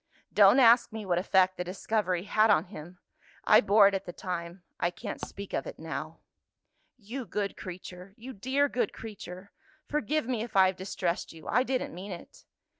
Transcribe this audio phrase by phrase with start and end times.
[0.33, 2.97] Don't ask me what effect the discovery had on him!
[3.43, 6.21] I bore it at the time I can't speak of it now."
[6.97, 8.15] "You good creature!
[8.17, 9.51] you dear good creature!
[9.85, 12.45] Forgive me if I have distressed you; I didn't meant it."